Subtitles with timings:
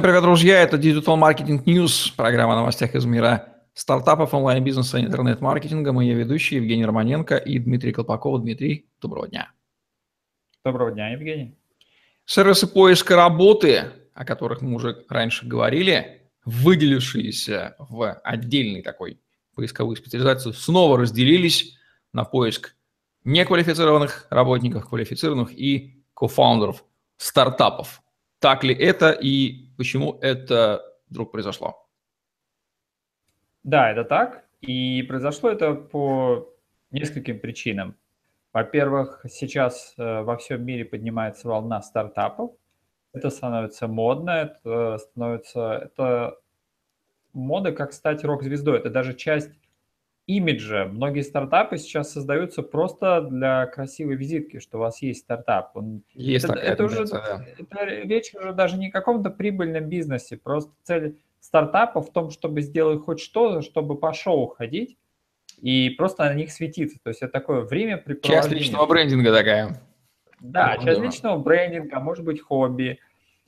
[0.00, 0.62] привет, друзья!
[0.62, 5.92] Это Digital Marketing News, программа о новостях из мира стартапов, онлайн-бизнеса и интернет-маркетинга.
[5.92, 8.42] Мы ее ведущие Евгений Романенко и Дмитрий Колпаков.
[8.42, 9.50] Дмитрий, доброго дня.
[10.64, 11.58] Доброго дня, Евгений.
[12.26, 19.20] Сервисы поиска работы, о которых мы уже раньше говорили, выделившиеся в отдельный такой
[19.56, 21.76] поисковую специализацию, снова разделились
[22.12, 22.76] на поиск
[23.24, 26.84] неквалифицированных работников, квалифицированных и кофаундеров
[27.16, 28.00] стартапов.
[28.40, 31.88] Так ли это и почему это вдруг произошло?
[33.64, 34.44] Да, это так.
[34.60, 36.54] И произошло это по
[36.90, 37.96] нескольким причинам.
[38.52, 42.52] Во-первых, сейчас э, во всем мире поднимается волна стартапов.
[43.12, 45.72] Это становится модно, это становится...
[45.84, 46.38] Это
[47.32, 48.78] мода, как стать рок-звездой.
[48.78, 49.50] Это даже часть
[50.28, 50.84] имиджа.
[50.84, 55.72] Многие стартапы сейчас создаются просто для красивой визитки, что у вас есть стартап.
[55.74, 57.44] Он, есть это, такая это уже да.
[57.58, 60.36] это речь уже даже не о каком-то прибыльном бизнесе.
[60.36, 64.98] Просто цель стартапа в том, чтобы сделать хоть что-то, чтобы по шоу ходить
[65.62, 66.98] и просто на них светиться.
[67.02, 69.80] То есть это такое время Часть личного брендинга такая.
[70.40, 71.06] Да, ну, часть да.
[71.06, 72.98] личного брендинга, может быть, хобби.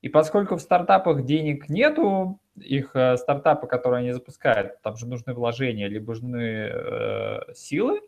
[0.00, 5.34] И поскольку в стартапах денег нету, их э, стартапы, которые они запускают, там же нужны
[5.34, 8.00] вложения, либо нужны э, силы,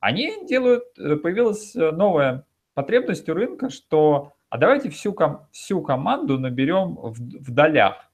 [0.00, 5.82] они делают, э, появилась э, новая потребность у рынка, что а давайте всю, ком, всю
[5.82, 8.10] команду наберем в, в долях,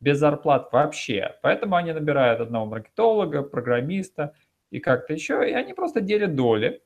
[0.00, 1.36] без зарплат вообще.
[1.42, 4.34] Поэтому они набирают одного маркетолога, программиста
[4.70, 6.82] и как-то еще, и они просто делят доли.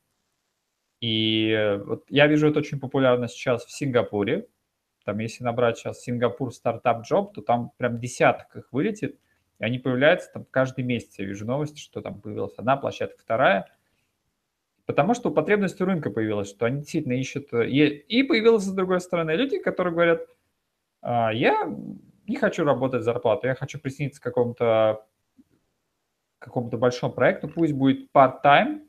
[1.00, 4.48] И вот я вижу это очень популярно сейчас в Сингапуре,
[5.04, 9.18] там, если набрать сейчас Сингапур стартап джоб, то там прям десяток их вылетит,
[9.58, 11.18] и они появляются там каждый месяц.
[11.18, 13.66] Я вижу новости, что там появилась одна площадка, вторая.
[14.86, 17.52] Потому что потребность у рынка появилась, что они действительно ищут...
[17.52, 20.26] И появилась, с другой стороны, люди, которые говорят,
[21.02, 21.66] «А, я
[22.26, 25.06] не хочу работать зарплату, я хочу присоединиться к какому-то
[26.38, 28.80] какому-то большому проекту, пусть будет part-time,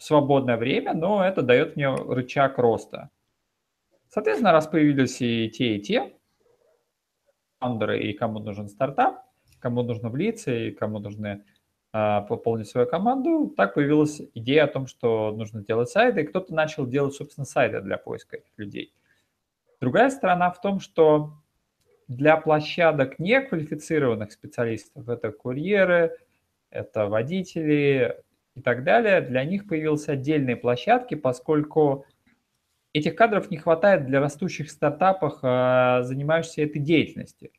[0.00, 3.10] в свободное время, но это дает мне рычаг роста.
[4.10, 6.12] Соответственно, раз появились и те, и те,
[7.60, 9.24] фаундеры, и кому нужен стартап,
[9.60, 11.44] кому нужно влиться, и кому нужно
[11.92, 16.52] а, пополнить свою команду, так появилась идея о том, что нужно делать сайты, и кто-то
[16.52, 18.92] начал делать, собственно, сайты для поиска этих людей.
[19.80, 21.34] Другая сторона в том, что
[22.08, 26.18] для площадок неквалифицированных специалистов, это курьеры,
[26.70, 28.16] это водители
[28.56, 32.06] и так далее, для них появились отдельные площадки, поскольку
[32.92, 37.50] этих кадров не хватает для растущих стартапов, а, занимающихся этой деятельностью.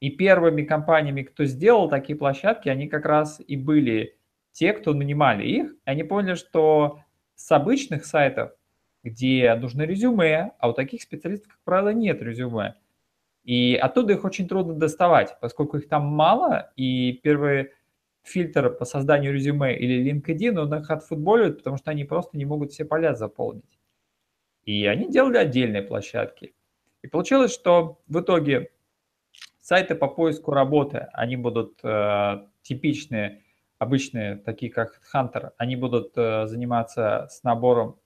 [0.00, 4.16] И первыми компаниями, кто сделал такие площадки, они как раз и были
[4.52, 5.74] те, кто нанимали их.
[5.84, 7.00] Они поняли, что
[7.34, 8.52] с обычных сайтов,
[9.02, 12.76] где нужно резюме, а у таких специалистов, как правило, нет резюме.
[13.44, 17.72] И оттуда их очень трудно доставать, поскольку их там мало, и первый
[18.22, 22.72] фильтр по созданию резюме или LinkedIn, он их отфутболивает, потому что они просто не могут
[22.72, 23.79] все поля заполнить.
[24.70, 26.54] И они делали отдельные площадки.
[27.02, 28.70] И получилось, что в итоге
[29.60, 33.42] сайты по поиску работы, они будут э, типичные,
[33.78, 37.98] обычные, такие как Hunter, они будут э, заниматься с набором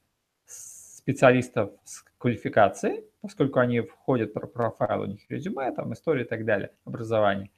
[0.46, 6.46] специалистов с квалификацией, поскольку они входят в профайл, у них резюме, там история и так
[6.46, 7.50] далее, образование.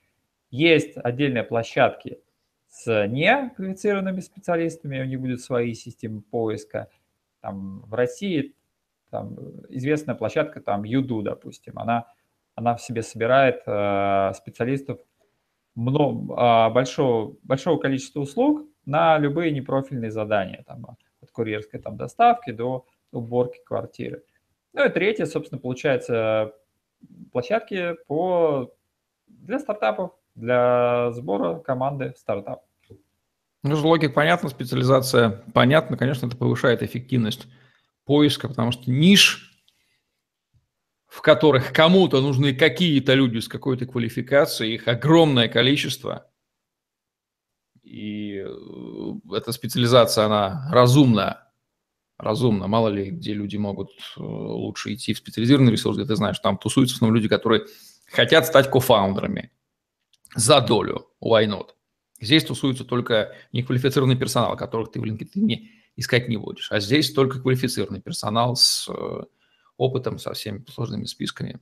[0.50, 2.18] Есть отдельные площадки
[2.66, 6.88] с неквалифицированными специалистами, у них будут свои системы поиска.
[7.40, 8.56] Там в России
[9.10, 9.36] там,
[9.68, 12.06] известная площадка, там, Юду, допустим, она,
[12.54, 14.98] она в себе собирает э, специалистов
[15.74, 20.86] много, э, большого, большого количества услуг на любые непрофильные задания, там,
[21.20, 24.22] от курьерской там, доставки до уборки квартиры.
[24.72, 26.52] Ну и третье, собственно, получается
[27.32, 28.72] площадки по,
[29.26, 32.62] для стартапов, для сбора команды стартап.
[33.62, 37.48] Ну, логика понятна, специализация понятна, конечно, это повышает эффективность
[38.06, 39.52] поиска, потому что ниш,
[41.06, 46.30] в которых кому-то нужны какие-то люди с какой-то квалификацией, их огромное количество,
[47.82, 51.48] и э, эта специализация, она разумна,
[52.18, 52.66] разумна.
[52.66, 56.58] Мало ли, где люди могут э, лучше идти в специализированный ресурс, где ты знаешь, там
[56.58, 57.66] тусуются в основном люди, которые
[58.06, 59.52] хотят стать кофаундерами
[60.34, 61.70] за долю, why not?
[62.20, 66.70] Здесь тусуется только неквалифицированный персонал, которых ты в LinkedIn искать не будешь.
[66.70, 69.22] А здесь только квалифицированный персонал с э,
[69.76, 71.60] опытом, со всеми сложными списками.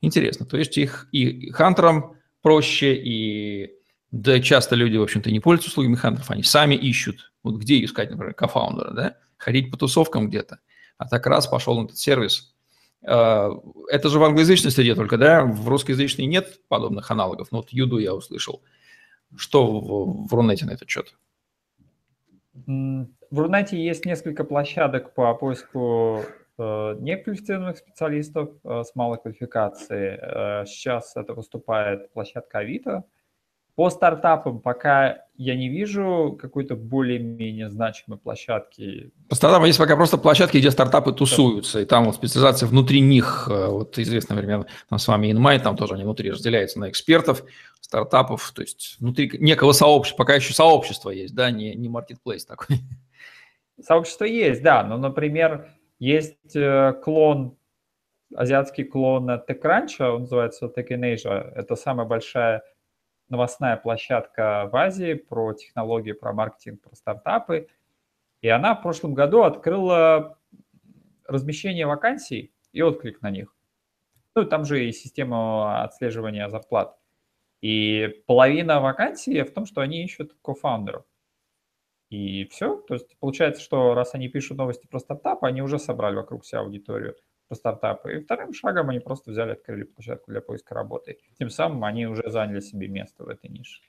[0.00, 0.46] Интересно.
[0.46, 3.72] То есть их и хантерам проще, и
[4.10, 7.32] да, часто люди, в общем-то, не пользуются услугами хантеров, они сами ищут.
[7.42, 9.16] Вот где искать, например, кофаундера, да?
[9.36, 10.60] Ходить по тусовкам где-то.
[10.98, 12.54] А так раз пошел на этот сервис,
[13.04, 13.50] Э,
[13.90, 15.44] это же в англоязычной среде только, да?
[15.44, 17.48] В русскоязычной нет подобных аналогов.
[17.50, 18.62] Ну, вот Юду я услышал.
[19.36, 21.14] Что в, в Рунете на этот счет?
[22.54, 26.22] В Рунете есть несколько площадок по поиску
[26.56, 30.64] э, неквалифицированных специалистов э, с малой квалификацией.
[30.66, 33.04] Сейчас это выступает площадка Авито,
[33.74, 39.12] по стартапам пока я не вижу какой-то более-менее значимой площадки.
[39.28, 43.48] По стартапам есть пока просто площадки, где стартапы тусуются, и там вот специализация внутри них,
[43.50, 47.42] э, вот известно, например, там с вами InMind, там тоже они внутри разделяются на экспертов,
[47.80, 52.78] стартапов, то есть внутри некого сообщества, пока еще сообщество есть, да, не, не marketplace такой.
[53.82, 55.68] Сообщество есть, да, но, например,
[55.98, 57.56] есть э, клон,
[58.36, 62.62] азиатский клон TechCrunch, он называется Tech in Asia, это самая большая
[63.28, 67.68] новостная площадка в Азии про технологии, про маркетинг, про стартапы.
[68.40, 70.38] И она в прошлом году открыла
[71.26, 73.54] размещение вакансий и отклик на них.
[74.34, 76.98] Ну, там же и система отслеживания зарплат.
[77.60, 81.04] И половина вакансий в том, что они ищут кофаундеров.
[82.10, 82.76] И все.
[82.76, 86.60] То есть получается, что раз они пишут новости про стартапы, они уже собрали вокруг себя
[86.60, 87.16] аудиторию
[87.48, 88.14] по стартапы.
[88.14, 91.18] И вторым шагом они просто взяли, открыли площадку для поиска работы.
[91.38, 93.80] Тем самым они уже заняли себе место в этой нише.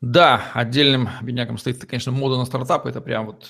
[0.00, 2.88] Да, отдельным бедняком стоит, конечно, мода на стартапы.
[2.88, 3.48] Это прям вот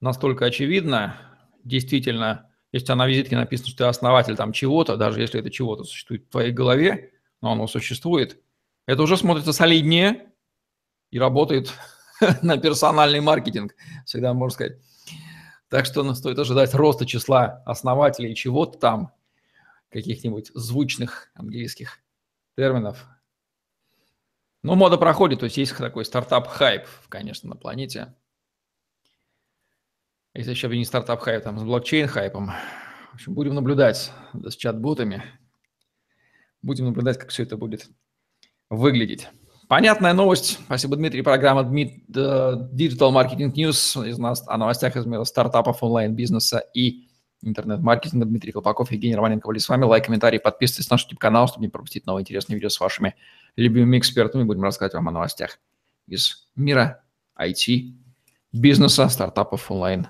[0.00, 1.16] настолько очевидно.
[1.64, 6.26] Действительно, если на визитке написано, что ты основатель там чего-то, даже если это чего-то существует
[6.26, 8.40] в твоей голове, но оно существует,
[8.86, 10.32] это уже смотрится солиднее
[11.10, 11.72] и работает
[12.42, 14.78] на персональный маркетинг, всегда можно сказать.
[15.70, 19.12] Так что ну, стоит ожидать роста числа основателей чего-то там,
[19.90, 22.00] каких-нибудь звучных английских
[22.56, 23.06] терминов.
[24.62, 28.14] Но мода проходит, то есть есть такой стартап-хайп, конечно, на планете.
[30.34, 32.50] Если еще бы не стартап-хайп, там с блокчейн-хайпом.
[33.12, 35.22] В общем, будем наблюдать с чат-ботами.
[36.62, 37.88] Будем наблюдать, как все это будет
[38.68, 39.28] выглядеть.
[39.70, 40.58] Понятная новость.
[40.64, 41.22] Спасибо, Дмитрий.
[41.22, 47.06] Программа Digital Marketing News из нас о новостях из мира стартапов, онлайн-бизнеса и
[47.42, 48.26] интернет-маркетинга.
[48.26, 49.84] Дмитрий Колпаков, Евгений Романенко были с вами.
[49.84, 53.14] Лайк, комментарий, подписывайтесь на наш YouTube-канал, чтобы не пропустить новые интересные видео с вашими
[53.54, 54.42] любимыми экспертами.
[54.42, 55.60] Будем рассказывать вам о новостях
[56.08, 57.04] из мира
[57.40, 57.94] IT,
[58.50, 60.08] бизнеса, стартапов, онлайн.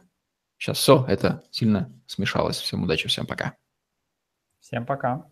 [0.57, 2.57] Сейчас все это сильно смешалось.
[2.57, 3.57] Всем удачи, всем пока.
[4.61, 5.27] Всем пока.